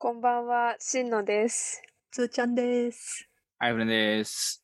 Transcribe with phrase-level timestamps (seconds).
[0.00, 1.82] こんばんは、しんのです。
[2.12, 3.28] つーちゃんです。
[3.58, 4.62] アイフレンです。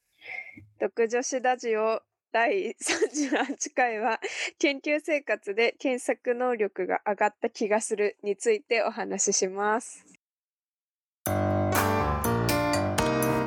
[0.79, 4.21] 独女子ラジオ第38回は、
[4.61, 10.07] 研究生活で検索能力が上がった気がするについてお話しします。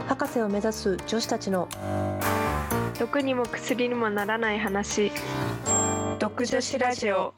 [0.09, 1.69] 博士を目指す女子たちの
[2.99, 5.09] 毒にも薬にもならない話、
[6.19, 7.33] 毒女子ラジオ。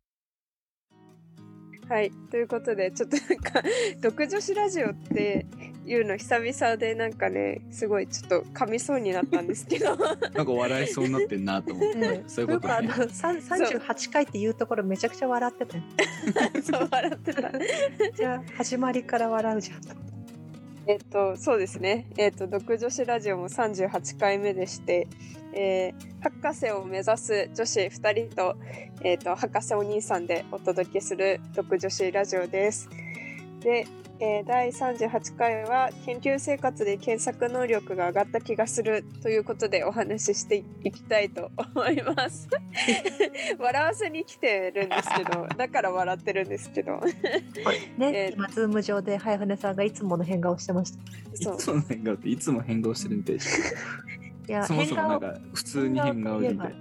[1.90, 3.64] はい、ということで、ちょっとなんか、
[4.00, 5.48] 毒女子ラジオって
[5.88, 12.00] いうの久々でなんかね、すごいちょっと噛みそうになったんですけど、 なんか笑いそうになってんなと思って。
[12.00, 15.84] うんそういうことねなんかあのさん38回っていうところめちゃくちゃ笑ってたよ。
[16.62, 17.52] そう笑ってた。
[18.16, 20.09] じゃあ始まりから笑うじゃん。
[20.88, 22.08] えっと、そうですね。
[22.18, 25.08] えっと、独女子ラジオも38回目でして、
[25.54, 28.58] えー博士を目指す女子2人と、
[29.04, 32.90] えっと、博士お兄さんでお届けする独女子ラジオです。
[33.62, 33.88] で、
[34.22, 42.50] えー第38回は研究生活で検索能力が上がった気がするということでお話ししていきたいと思います。
[43.58, 47.00] 笑わせに来てるんですけど、 だから笑ってるんですけど。
[47.98, 51.00] ね、えー今ズーム上で早船さんがいつもの変顔してました。
[51.36, 53.48] そういつもの変顔っていつも変顔してるみたいでし
[54.50, 54.64] いやょ。
[54.66, 56.76] そもそもなん変か普通に変顔でみたいな。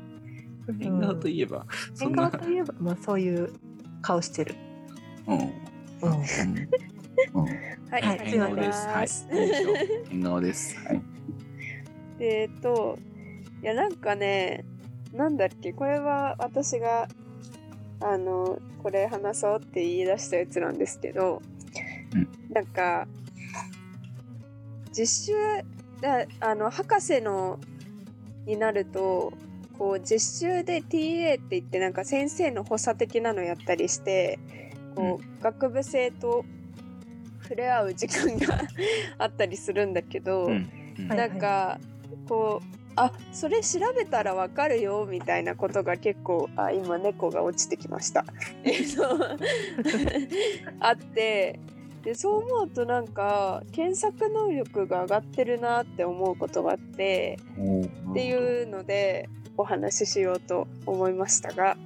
[0.80, 2.30] 変顔といえば、そ変顔。
[2.30, 3.52] といえばまあそういう
[4.02, 4.56] 顔してる。
[5.26, 5.38] うん。
[5.38, 5.52] うん。
[7.34, 7.44] うん。
[7.44, 8.88] はい、はい変顔です。
[8.88, 9.08] はい。
[10.10, 10.76] 変顔です。
[10.86, 11.02] はい。
[12.20, 12.98] えっと、
[13.62, 14.64] いや、なんかね、
[15.12, 17.08] なんだっけ、これは私が、
[18.00, 21.42] あの、これ話そうって言い出したやつなんですけど、
[22.14, 23.06] うんなんか、
[24.92, 25.64] 実習、
[26.00, 27.58] だあの、博士の、
[28.46, 29.32] になると、
[29.78, 34.38] こう、実習で TA って言って、なんか先生の補佐的なのやったりして、
[34.94, 36.44] こう、学部生と
[37.48, 38.60] 触れ合う時間が
[39.18, 40.52] あったりするんだけど、うん。
[40.98, 41.78] うんはいなんか
[42.28, 48.24] こうあそれ調べたらわかるよみたいなことが結構あ今猫が落ちてきました。
[48.64, 49.04] えっと
[50.80, 51.60] あって
[52.02, 57.38] でそう思うとなんか検索能力が上がってるなって思うことがあって
[58.10, 61.76] っていうのでお話ししようと思いましたが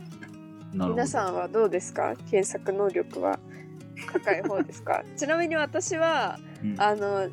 [0.72, 1.08] 皆ん。
[1.08, 2.16] さんはどうですか？
[2.30, 3.38] 検索能力は
[4.12, 5.02] 高い方ですか？
[5.16, 6.80] ちなみに私はうん。
[6.80, 7.28] あの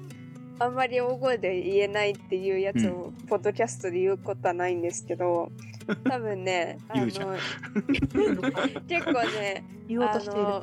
[0.62, 5.54] あんまり大声で言えないっていうやつをポッドキャストで言うことはないんですけど
[6.04, 7.06] 多分ねあの
[8.88, 9.64] 結構ね。
[10.06, 10.62] あの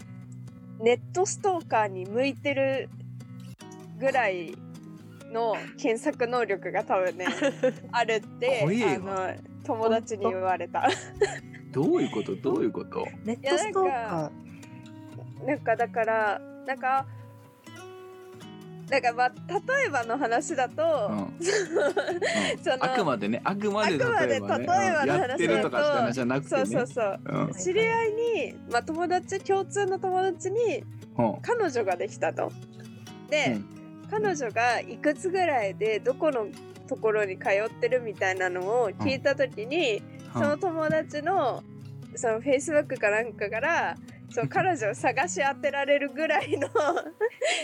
[0.80, 2.90] ネットストーカーに向いてる
[3.98, 4.54] ぐらい
[5.32, 7.26] の検索能力が多分ね
[7.90, 9.34] あるってあの
[9.64, 10.86] 友達に言われた。
[11.72, 12.36] どういうこと？
[12.36, 13.06] どういうこと？
[13.24, 14.30] ネットストーカ
[15.44, 17.06] なんかだからなんか
[18.90, 21.18] なんかまあ例えばの話だと、うん。
[21.18, 21.38] うん。
[22.62, 25.08] そのあくまでね、あくまで例えばね、ばの話うん。
[25.08, 26.66] やってるとかじゃなくてね。
[26.66, 27.20] そうそうそう。
[27.24, 27.52] うん。
[27.52, 30.84] 知り合いに、まあ、友達共通の友達に
[31.18, 31.36] うん。
[31.42, 32.52] 彼女ができたと。
[33.28, 33.58] で、
[34.08, 36.46] 彼女がいくつぐらいでどこの
[36.86, 40.00] ところに通ってるみたいなのを聞いた時に、
[40.32, 41.64] その友達の
[42.14, 43.96] そのフェイスブックかなんかから
[44.30, 46.72] その彼女を探し当てられるぐらいのー。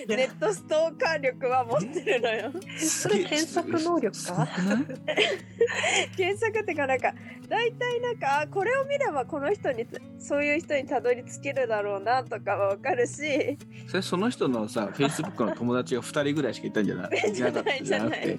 [0.09, 2.53] ネットストーカー力は持ってるのよ。
[2.79, 4.49] それ検索能力か？
[6.17, 7.13] 検索ってかなんか
[7.49, 9.87] 大体なんかあこれを見ればこの人に
[10.19, 13.59] そういう人にたどり着けるだろうなとかはわかるし。
[13.89, 17.11] それその人のさ、フェイスブックの友達が2人ぐらいしかいたんじゃない？
[17.35, 18.39] じゃないじゃなくて。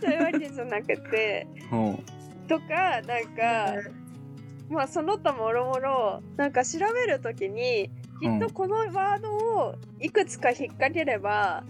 [0.00, 1.46] そういうわけじゃなくて。
[1.72, 2.04] うん。
[2.48, 3.90] とかなんか
[4.72, 7.90] まあその他もろもろなんか調べるときに
[8.20, 11.64] きっとこのワードをいくつか引っ掛ければ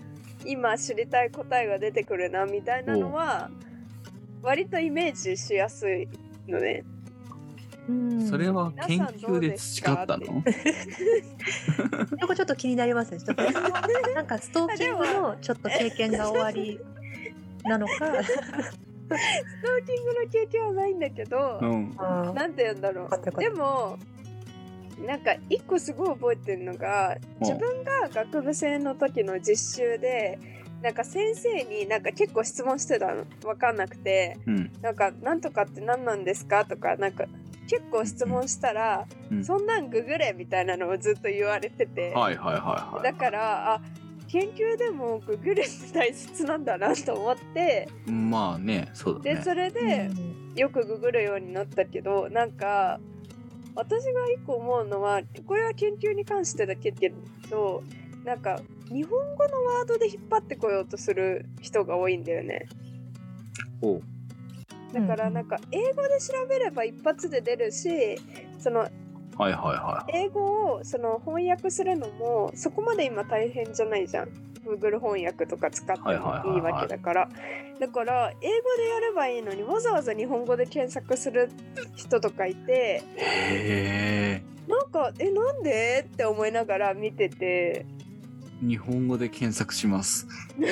[0.45, 3.51] 今知りたい答えが出てくるなみたいなのは
[4.43, 6.09] 割とイメージしやすい
[6.49, 6.85] のね。
[7.89, 10.25] うんそれは研究で培ったの？
[12.21, 13.21] そこちょっと気になりますね。
[13.21, 13.43] ちょっと
[14.15, 16.79] なんかストーキングのちょっと経験が終わり
[17.65, 17.95] なのか。
[19.19, 21.97] ストーキングの経験はないんだけど、うん。
[22.35, 23.99] なんて言うんだろうでも
[25.07, 30.39] なんか一個すごい覚えてるのが自分が学部生の時の実習で
[30.83, 34.73] なんか先生になんか結構質問してたの分かんなくてうん。
[34.81, 37.25] なんか「なんとかって何なんですか?」とかなんか
[37.69, 43.03] 結構質問したら「うんそんなんググれ」みたいなのをずっと言われてて、はいはいはいはい。
[43.03, 43.81] だからあ
[44.33, 49.43] 研究でもググるって大切なんだなと思ってまあね、そうだでね。
[49.43, 53.01] それで、うんよくググるようになったけどなんか
[53.75, 57.11] 私が一個思うのはこれは研究に関してだけけ
[57.51, 57.83] ど
[58.25, 62.67] なんか日本語のワードで引っ張ってこようとする人が多いんだよね。
[64.93, 68.21] だからなんか英語で調べれば一発で出るし
[68.59, 68.87] その
[69.39, 74.29] はいはいは英語をその翻訳するのもそこまで今大変じゃないじゃん。
[74.65, 77.29] Google 翻訳とか使ってもいいわけだから、
[77.81, 81.51] だから英語でやればいいのにわざわざ日本語で検索する
[81.97, 83.21] 人とかいてい。
[83.21, 84.43] へえ。
[84.69, 87.85] なんかえなんでって思いながら見てて
[88.61, 90.29] 日本語で検索します。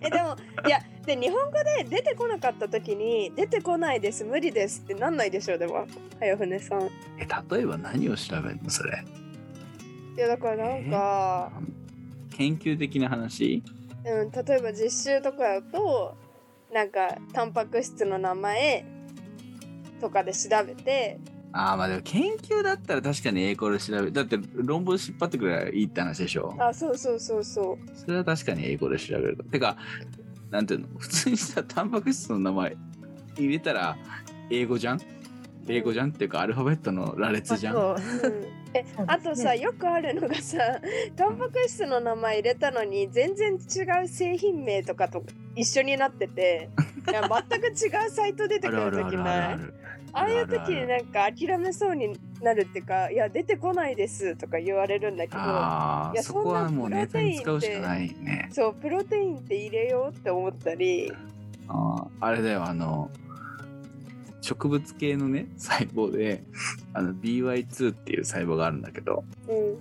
[0.00, 5.86] えでもいやで日本語で出てこなかった時に出てこないです無理ですってなんないでしょうでも
[6.20, 6.82] 早船さん。
[7.18, 9.02] え、例えば何を調べるのそれ？
[10.16, 11.50] いやだからなんか、
[12.36, 13.62] 研究的な話？
[14.04, 16.14] うん、例えば実習とかだと
[16.72, 18.84] なんかタンパク質の名前
[20.02, 21.18] とかで調べて。
[21.50, 26.54] ああまあでも研究だったら確かに英語で調べるだって論文引っ張ってくればいいって話でしょ？
[26.58, 27.96] あそうそうそうそう。
[27.96, 29.78] それは確かに英語で調べるてか
[30.50, 30.88] なんていうの？
[30.98, 32.76] 普通にさタンパク質の名前
[33.36, 33.96] 入れたら
[34.50, 35.00] 英語じゃん？
[35.68, 37.74] 英語じゃんっていうかアルファベットの羅列じゃん？
[37.74, 37.96] そう。
[37.96, 38.44] うん。
[38.74, 40.58] えあとさよくあるのがさ
[41.16, 43.56] タンパク質の名前入れたのに全然違
[44.04, 45.24] う製品名とかと
[45.56, 46.68] 一緒になってて
[47.08, 49.58] いや全く違うサイト出てくる時ない？
[49.58, 49.74] る。
[50.12, 58.48] ああいう時になんか諦めそうになるっていうか「いや出てこないです」とか言われるんだけどいやそこはもうネタに使うしかなないね。
[58.52, 61.12] そうプロテインって入れようって思ったり。
[61.68, 63.10] あーあれだよあの
[64.40, 66.42] 植物系のね細胞で
[66.94, 69.78] あの BY2 っていう細胞があるんだけどうん。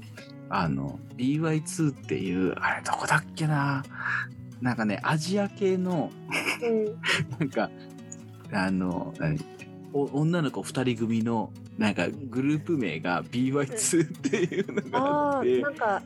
[0.49, 3.83] あの BY2 っていうあれどこだっけな
[4.61, 6.11] なんかねアジア系の
[6.61, 6.85] うん。
[7.39, 7.69] なんか
[8.51, 9.37] あの何？
[9.37, 9.41] お
[9.93, 15.49] 女の子2人組のなんかグループ名が BY2 っていうのがああって。
[15.49, 16.01] ーなんか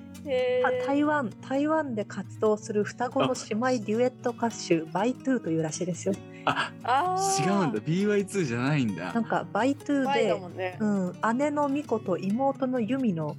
[0.86, 6.14] 台湾台湾で活動する双子の姉妹デュエット歌手バイトゥーというらしいですよ。
[6.46, 7.44] ああー。
[7.44, 7.80] 違うんだ。
[7.80, 9.14] BY2 じゃないんだ。
[9.14, 10.78] なんかバイトゥーバイだでもんね。
[10.80, 13.36] うん、姉の美子と妹の由美の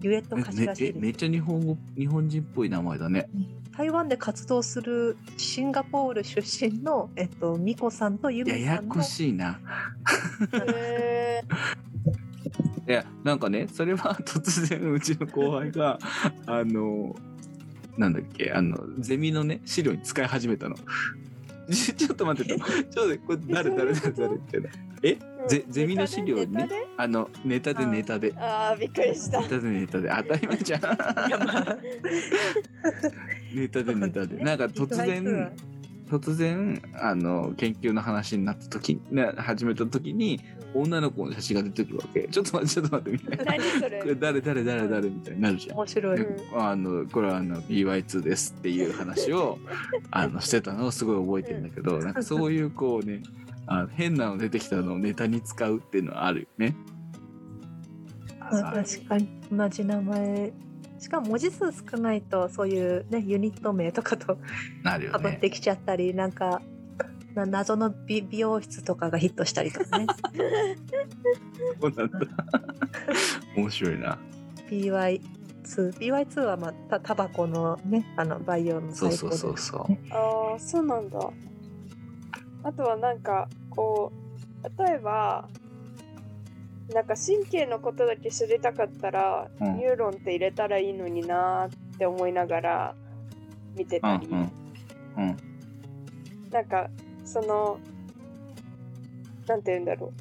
[0.00, 0.98] デュエットえ歌手めらしいです。
[0.98, 3.28] えめっちゃ日本語日本人っぽい名前だね
[3.76, 8.94] 台湾で活動するシンガポール出身の、えっと、美子さんと由やや美さんの。
[8.94, 9.60] こしいな。
[10.74, 11.42] へ
[12.86, 15.98] いやなんかねそれは突然うちの後輩が
[16.46, 17.14] あの
[17.96, 20.76] なんだっけあのゼミのね資料に使い始めたの。
[21.70, 24.70] ち ちょっと待ってとちょっとこれ誰誰誰誰ってな
[25.02, 25.18] えー
[25.48, 30.80] ゼゼミの資料にねあのネタでネタであーびっくりしたネタでネタで当たり前じゃん
[33.54, 34.36] ネタでネタで。
[34.42, 35.52] なんか突然
[36.10, 40.40] 突然あの研究の話になった時ね始めた時に
[40.74, 42.28] 女の子の写真が出てくるわけ。
[42.28, 43.98] ちょっと待ってちょっと待ってみたいな。
[44.00, 45.76] これ誰誰誰誰みたいになるじゃん。
[45.76, 49.58] 面白い、うんあのこれはあの BY2 ですっていう話を
[50.10, 53.22] あのしてたのをすごい覚えてるんだけどなんかそういうこうね
[53.66, 56.74] あ変なの出てきたのをネタに使うっていうのはあるよね。
[58.38, 59.28] まあ、確かに。
[59.50, 60.52] 同じ名前
[61.02, 64.38] しかも文字数少ないとそういうねユニット名とかと
[64.84, 65.12] なるよね。
[65.12, 66.62] かぶってきちゃったり、なんか
[67.34, 70.06] な謎の美美容室とかがヒットしたりとかね
[71.80, 72.18] そうなんだ。
[73.56, 74.16] 面白いな。
[74.70, 75.20] BY2
[75.98, 80.14] BY2 はまあたタバコのねあの培養のそう最高そうでそうそう。
[80.14, 81.18] ああそうなんだ
[82.62, 84.12] あとはなんかこ
[84.62, 85.48] う例えば
[86.94, 89.76] なんか神経のことだけ知りたかったら、うん。
[89.78, 92.94] ニューロンって入れたらいいのになーって思いながら
[93.76, 94.52] 見てうんたり、うん
[95.16, 95.36] うん。
[96.50, 96.88] なんか
[97.24, 97.78] その
[99.46, 100.12] なんて言うんだろ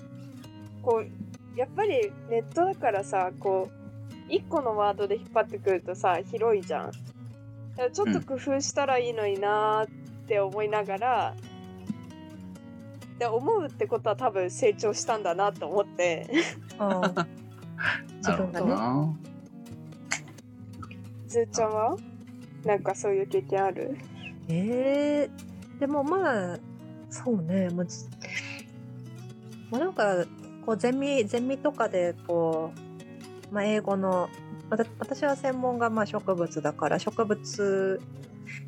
[0.79, 0.83] う。
[0.83, 6.91] こうやっぱりネットだからさこう一個のワードで引っ張ってくるとさ広いじゃん。
[7.93, 9.87] ちょっと工夫したらいいのになーっ
[10.27, 11.35] て思いながら、
[13.21, 16.27] で思うってことは多分成長したんだなと思って。
[18.17, 18.67] 自なるほ分がね。
[18.67, 19.15] どな。
[21.27, 21.97] ずーちゃんは？
[22.65, 23.95] なんかそういう経験ある？
[24.47, 26.57] えー、でもまあ
[27.11, 27.69] そうね。
[27.69, 28.05] もうじ
[29.69, 30.25] もうなんか
[30.65, 32.71] こうゼミゼミとかでこ
[33.51, 34.29] う、まあ、英語の
[34.71, 38.01] わた私は専門がまあ植物だから植物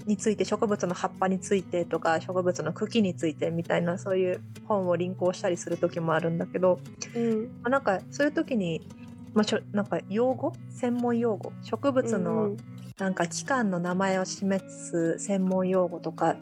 [0.05, 6.79] について植物の葉っぱについてとか植物の茎についてみたいなそういう本を輪行したりする時もあるんだけど、
[7.15, 7.43] うん。
[7.43, 8.87] まあ、なんかそういう時に、
[9.33, 10.53] まあ、しょなんか用語？
[10.69, 11.51] 専門用語？
[11.63, 12.57] 植物の、うん
[12.97, 16.35] なんか期間の名前を示す専門用語とか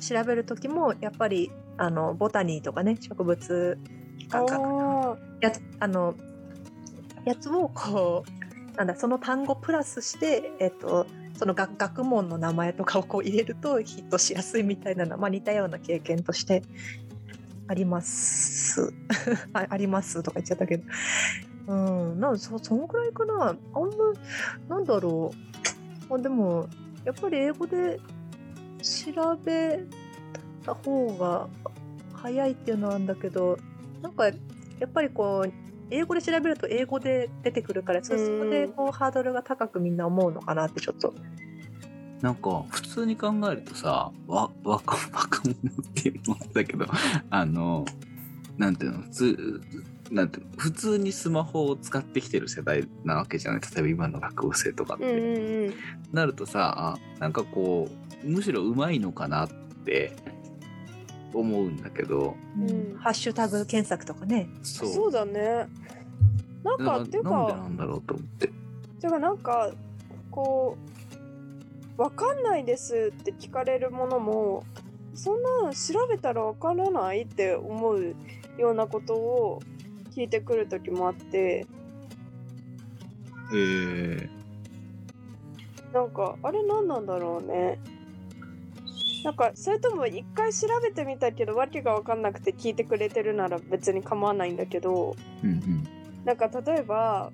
[0.00, 3.78] 調べる時もやっぱりあのボタニーとかね植物
[4.28, 6.14] 学学あやつあの
[7.24, 8.24] やつをこ
[8.74, 16.62] うなんだその単語プラスして、えっと、その学学問の名前とかをこう入れるとヒットしやすいみたいな、まあ、似たような経験として
[17.68, 18.92] あります。
[19.52, 20.84] あありますとか言っちゃったけど。
[21.68, 21.74] う
[22.14, 22.20] ん。
[22.20, 23.34] なんそそのくらいかな。
[23.34, 23.56] あんま
[24.68, 25.32] なんだろ
[26.10, 26.14] う。
[26.14, 26.68] あでも
[27.04, 27.98] やっぱり英語で
[28.82, 29.84] 調べ
[30.64, 31.48] た方が
[32.14, 33.58] 早いっていうのはあるんだけど
[34.02, 34.32] なんかや
[34.84, 41.14] っぱりこう英語で調べると英語で出てくるからそそこでこうハードルが高くみんな思うのかなってちょっと。
[42.20, 45.56] なんか普通に考えるとさわ若 若者っ
[45.94, 46.86] ていうのもだけど
[47.30, 47.84] あの
[48.56, 49.60] なんていうの普通
[50.12, 53.60] なんて普通にスマホを使ってきてる世代なわけじゃない？
[53.60, 55.04] 例えば今の学部生とかって。
[55.04, 55.74] うんうんうん。
[56.12, 57.88] なるとさなんかこ
[58.24, 59.48] うむしろうまいのかなっ
[59.84, 60.12] て
[61.34, 62.36] 思うんだけど。
[62.56, 62.96] うん。
[62.98, 64.48] ハッシュタグ検索とかね。
[64.62, 64.92] そう。
[64.92, 65.68] そうだね。
[66.64, 68.50] なんだかっていうなんでかなんだろうと思って。
[69.00, 69.72] てかなんか
[70.30, 70.76] こ
[71.98, 74.64] う「わかんないです」って聞かれるものも
[75.14, 78.14] そんな調べたらわからないって思う
[78.58, 79.60] ようなことを
[80.14, 81.66] 聞いてくる時もあって。
[83.52, 84.28] えー。
[85.92, 87.78] なんかあれ何なんだろうね
[89.24, 95.88] なんかそれとも一回調べてみたけど訳が分かんなくて聞いてくれてるなら別に構わないんだけどうんうん。
[96.24, 97.32] なんか例えば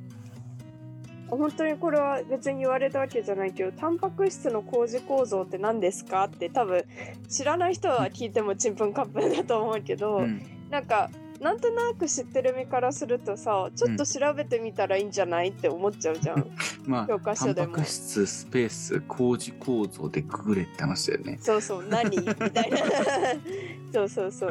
[1.28, 6.84] 本当にこれは別に言われたわけじゃないけどタンパク質の工事構造って何ですかって多分
[7.28, 10.42] 知らない人は聞いてもちんぷんかんぷんだと思うけど、うん。
[10.70, 16.50] なんかなんとなく知ってる身からするとさちょっと調べてみたらいいんじゃない、って思っちゃうじゃん。
[16.86, 17.66] まあ教科書でも。
[17.66, 21.38] タンパク質スペース工事構造でググれって話だよね。
[21.40, 22.10] そうそう何？
[22.18, 22.78] みたいな。
[23.92, 24.50] そうそうそう。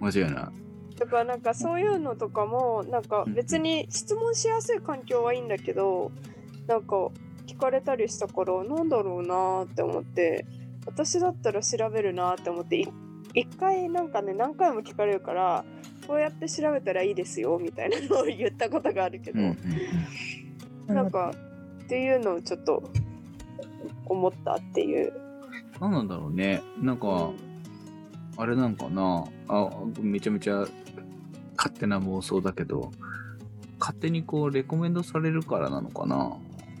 [0.00, 0.68] 間違いない。
[0.98, 6.10] だからなんかそういうのとかもなんか別に質問しやすい環境はいいんだけど
[6.66, 7.10] なんか
[7.46, 10.44] 聞かれたりしたからなんだろうなって思って
[10.86, 12.84] 私だったら調べるなって思って
[13.34, 15.64] 1回なんかね何回も聞かれるから
[16.06, 19.56] こうやって調べたらいいですよみたいなのを言ったことがあるけど、うん、
[20.86, 21.32] なんか
[21.84, 22.90] っていうのをちょっと
[24.06, 25.12] 思ったっていう。
[25.80, 26.62] 何なんだろうね。
[26.80, 27.30] なんか、
[28.36, 29.24] あれなんかな。
[29.48, 29.70] あ
[30.00, 30.66] めちゃめちゃ
[31.56, 32.92] 勝手な妄想だけど
[33.80, 36.36] 勝手にこうレコメンドされるからなのかな。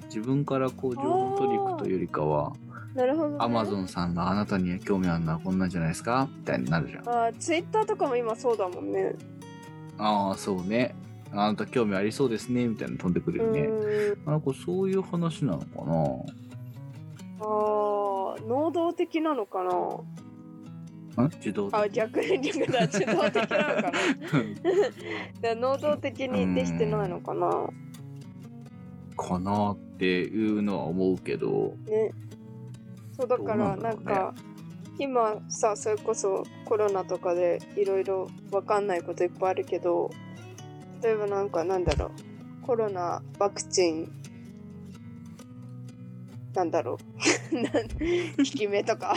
[0.06, 2.52] 自分からこう情報取りに行くというよりかは。
[2.94, 3.36] なるほど、ね。
[3.38, 6.28] アマゾンさんがあなたに興味あるのはこんなんじゃないですか？
[6.36, 7.08] みたいになるじゃん。
[7.08, 9.14] あツイッターとかも今そうだもんね。
[9.98, 10.94] ああそうね。
[11.30, 12.66] あなた興味ありそうですね。
[12.66, 14.24] みたいなの飛んでくるよね、うん。
[14.24, 15.66] なんかそういう話なのか
[17.40, 19.72] あー能動的なのかな？
[21.16, 21.74] なん自動的？
[21.78, 23.92] あ逆に逆だ自動的なのかな？
[25.40, 27.68] で 能動的にできてないのかな？
[29.16, 31.74] かなっていうのは思うけど。
[31.86, 32.12] ね
[33.18, 34.32] そうだからなんか
[34.98, 40.10] 今さそれこそコロナとかでいろいろわかんないこといっぱいあるけど
[41.02, 42.12] 例えばなんかなんだろ
[42.62, 44.12] うコロナワクチン
[46.54, 46.98] なんだろ
[47.52, 47.72] うなん
[48.36, 49.14] 効き目とか。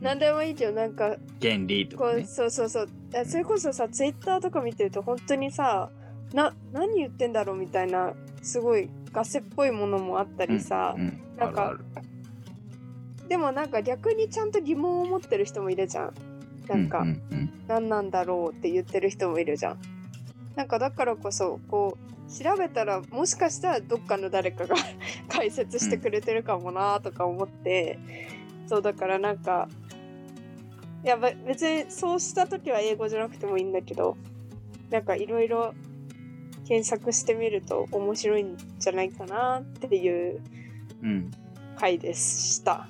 [0.00, 2.88] なんでもいいけどなんか原理とこうかねそうそうそう。
[3.14, 5.90] あそれこそさツイッターとか見てると本当にさ
[6.32, 12.06] な何言ってんだろうみたいなすごいガセっぽいものもあったりさ、うん、なんかあるある
[13.28, 16.14] でもなんか逆にちゃんと疑問を持ってる人もいるじゃん。
[16.68, 17.04] なんか、
[17.68, 19.78] 何なんだろうって言ってる人もいるじゃん。
[20.56, 24.76] なんかだからこそこう調べたらもしかしたらどっかの誰かが
[25.28, 27.98] 解説してくれてるかもなとか思って、
[28.66, 29.68] そうだからなんか
[31.02, 34.16] いやべ別にそうした時は英語じゃなくてもいいんだけど
[34.90, 35.74] なんかいろいろ
[36.66, 40.40] 検索してみると面白いんじゃないかなっていう。
[41.02, 41.30] うん
[41.74, 42.86] 回でした。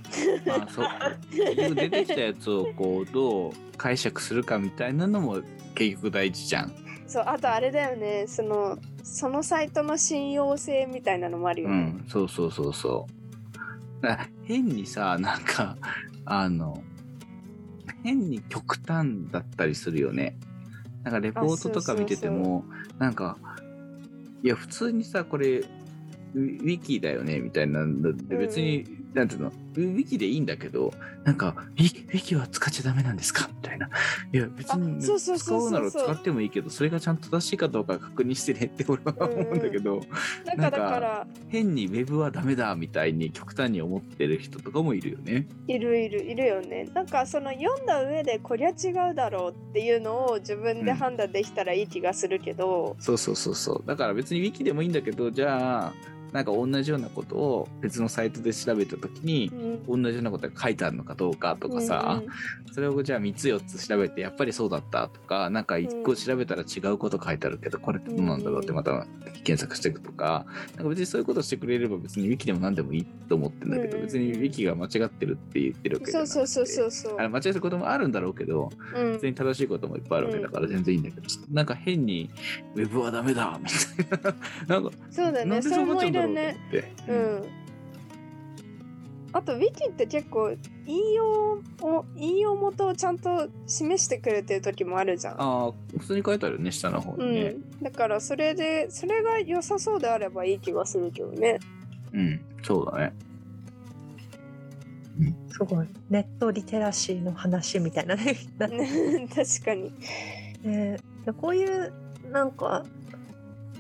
[0.47, 0.87] まあそう
[1.31, 5.41] 結局出てきたやつをこうどう解釈するかみたいなのも
[5.75, 6.73] 結局大事じゃん。
[7.07, 11.75] そうあとあれだよねそのそのサイトの信用性みたいなのもあるよね。
[11.75, 13.07] うん、そうそうそうそ
[14.03, 14.07] う。
[14.45, 15.77] 変にさなんか
[16.25, 16.83] あの
[18.03, 20.37] 変に極端だったりするよね。
[21.03, 22.65] なんかレポートとか見てても
[22.99, 23.37] なんか
[24.43, 25.65] いや普通にさこれ
[26.35, 28.41] ウィキだよねみたいなんだでうん。
[28.41, 30.93] 別に、なんていうのウィキでいいんだけど
[31.25, 33.49] なんかウィウィキは使っちゃダメなんですか？
[33.49, 33.89] みたいな。
[34.33, 35.71] いや別にあそうそう使そう。
[35.71, 40.01] なら使ってもいいけどそれがちゃんと正しいかどうか確認してねって俺は思うんだけど、
[40.45, 40.57] なん。
[40.57, 45.47] かなんかだから変にウェブはダメだみたいに極端に思ってる人とかもいるよね。
[45.69, 46.89] いるいるいるよね。
[46.95, 53.83] なんかその読んだ上でこりゃ違うだろうっていうのを自分で判断できたらいい気がするけど、そうそうそうそう。
[53.87, 55.93] だから別にウィキでもいいんだけど、じゃあ、
[56.35, 59.51] なんか同じようなことを別のサイトで調べた時に
[59.87, 60.03] うん。
[60.03, 62.23] 同じようなことが書いてあるのかどうかとかさ、
[62.73, 69.07] それをじゃあ3つ4つ調べてやっぱりそうだったとかなんか1個調べたら違うこと書いてあるけどこれってどうなんだろうってまた
[69.45, 74.03] 検索していくとかなんか別にそういうことしてくれれば別にウィキでも何でもいいと思ってんだけどうん。
[74.05, 79.13] 別にウィキが間違ってるって言ってるわけじゃなくてそうそうそうそう間違ってることもあるんだろうけどうん。
[79.13, 82.31] 普通に正しいこともいっぱいあるわけだから全然いいんだけどさなんか変に
[82.75, 83.69] ウェブはダメだみ
[84.11, 84.35] たい
[84.69, 84.75] な。
[84.81, 85.45] なんかそうだね。
[85.45, 86.57] なんでそれもいそうなっちゃうんだね
[87.09, 87.45] うん
[89.35, 90.55] あとウィキって結構
[90.87, 95.35] 引用を引用元をちゃんと示してくれてる時もあるじゃん。
[95.35, 97.49] ああ普通に書いてあるよね下の方うにね。
[97.49, 101.59] ん、だからそれでそれが良さそうであればいい気がするけどね。
[102.13, 103.13] うん、そうだね。
[105.51, 108.37] すごいネットリテラシーの話みたいなね
[109.35, 109.93] 確かに。
[110.63, 111.93] ねでこういう
[112.31, 112.85] なんか、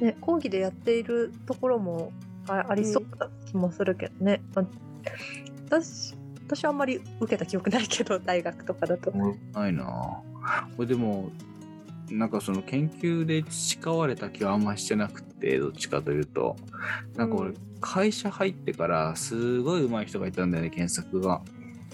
[0.00, 2.12] ね、講義でやっているところも
[2.48, 4.66] あありそうな気もするけどね、まあ
[5.66, 6.14] 私
[6.46, 9.10] 私はあんまり受けた記憶ないけど大学とかだと。
[9.10, 9.84] ないな。
[10.42, 11.30] あこれでも
[12.10, 16.56] なんかその研究で培われた気はあんましてなくてどっちかというと。
[17.16, 17.56] なんか俺、うん。
[17.80, 21.42] 会社入ってからすごい上手い人がいたんだよね検索が。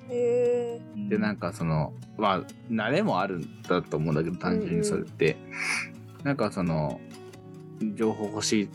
[0.09, 0.81] で
[1.19, 5.37] なんかそのまあ慣れもあるんだと思うんだけど単純にそれって、
[6.25, 7.01] なんかその
[7.95, 8.69] 情報欲しい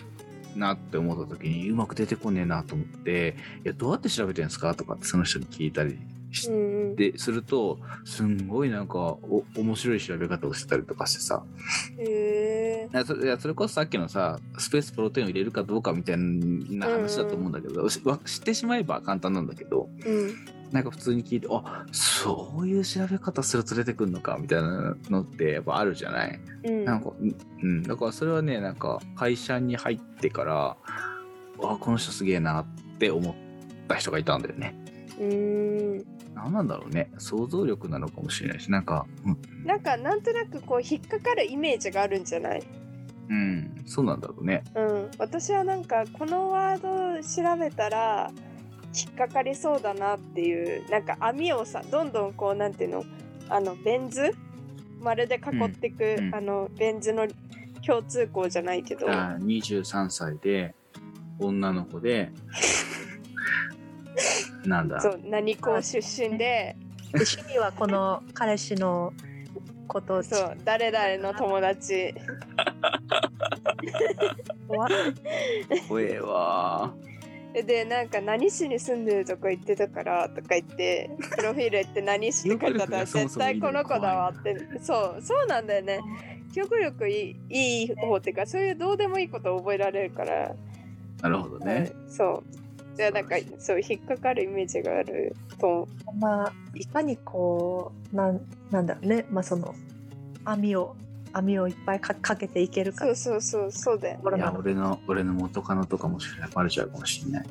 [0.58, 3.36] なって思った時にうまく出てこねえなと思って
[3.66, 5.98] 「いやどうやって調べてるんですか?」とかってその人に聞いたり
[6.32, 6.96] しうんうん。
[6.96, 11.44] でするとすんごいなんかお面白い調べ方をしてたりとかしてさ
[11.98, 20.36] へそれそれこそさっきのさスペースプロテインを入れるかどうかみたいな話だと思うんだけど、しわ知ってしまえば簡単なんだけどうん。
[20.72, 26.86] なんか普通に聞いてあそういう調べ方すると出てくるのかみたいなのってやっぱあるじゃない、うん。
[26.86, 27.84] なんかうんうん。
[27.84, 30.78] だからそれはねなんか会社に入ってから
[31.64, 32.66] あこの人すげえなっ
[32.98, 33.36] て思っ
[33.88, 34.76] た人がいたんだよね。
[35.20, 36.06] うん。
[36.34, 37.12] 何なんだろうね。
[37.18, 39.66] 想像力なのかもしれないしなんかうん。
[39.66, 42.64] なんかなんとなくこう引っかかるイメージがあるんじゃない？
[43.28, 44.64] うん、そうなんだろうね。
[44.75, 48.32] うん、私はなんかこのワードを調べたら
[48.96, 53.03] 引っかかりそうだなっていうなんか網をさどんどんこうなんていうの
[53.50, 54.34] あのベン図？
[55.01, 56.36] 丸で囲っていく、うんうん。
[56.36, 57.27] あのベン図の
[57.86, 60.74] 共通項じゃないけど、あ23歳で
[61.38, 62.31] 女の子で
[64.66, 65.00] なんだ？
[65.00, 66.75] そう何校出身で。
[67.12, 69.14] で趣味はこの彼氏の
[69.88, 70.16] こと。
[70.16, 72.14] をそう誰々の友達。
[74.68, 74.88] わ
[75.88, 76.94] 怖えわ
[77.63, 84.55] でなんか何市に住んでるとこ行ってたからとか言って プロフィール行って何市って書いてあったら絶対この子だわって。
[84.81, 86.00] そうそうなんだよね。
[86.53, 90.55] 記憶力いいいい方っていうかそういうどうでもいいことを覚えられるから、
[91.22, 91.91] なるほどね。
[92.07, 92.44] そ
[92.94, 92.96] う。
[92.96, 95.87] じゃあなんかそう引っかかるイメージがあると
[96.18, 98.41] まあいかにこうなん
[98.72, 99.25] なんだろうね。
[99.29, 99.75] まあその
[100.46, 100.96] 網を
[101.36, 107.48] 網をいっぱいかかけていけるかそうそうそうそうだよいや俺の俺の元カノとかもしれないバレちゃうかもしれない。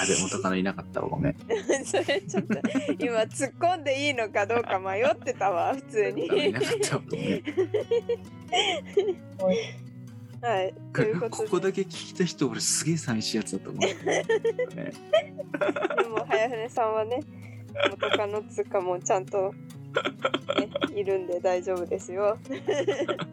[0.00, 1.36] あで元カノいなかったわごめん。
[1.84, 2.58] それちょっと
[2.98, 7.42] 今突っ込んでいいのかどうか迷ってたわ普通にいなかったわごめん。
[10.42, 13.80] はいというこここだけ聞いた人俺すげえ寂しいやつだと思う。
[14.76, 14.92] ね、
[15.96, 17.20] でも早船さんはね
[17.90, 19.58] 元カノつうかもちゃんと、ね、
[20.94, 22.38] いるんで大丈夫ですよ。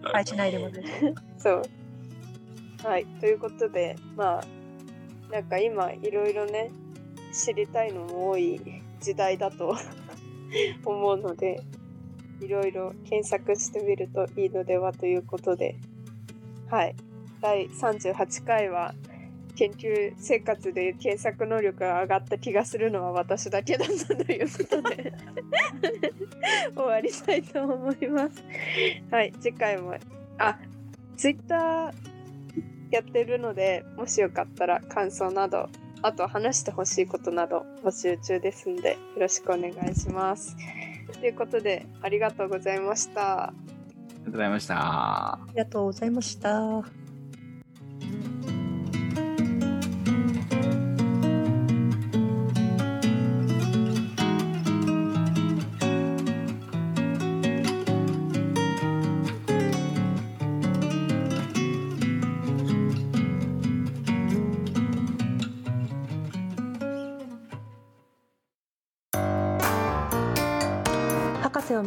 [0.04, 0.84] はいしないでもね
[1.38, 1.63] そう。
[2.84, 6.71] はいということでまあなんか今いろいろね
[7.32, 8.60] 知りたいのも多い
[9.00, 9.76] 時代だと
[10.86, 11.62] 思うので
[12.41, 15.76] いろいろ検索してみるといいのではということで
[16.67, 16.95] はい
[17.39, 18.93] 第38回は
[19.52, 25.14] 研究生活で検索能力が上がった気がするのは私だけだったということで
[26.76, 28.44] 終わりたいと思います。
[29.10, 29.96] はい次回も
[30.38, 30.58] あ
[31.18, 31.94] ツイッター
[32.92, 35.70] やってるのでもしよかったら感想など
[36.02, 40.56] あと話してほしいことなど募集中ですんでよろしくお願いします。
[41.20, 43.44] ということでありがとうございました。
[43.44, 43.54] あ
[44.26, 44.76] りがとうございました。
[45.34, 47.11] ありがとうございました